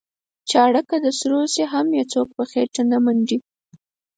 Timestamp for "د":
1.05-1.07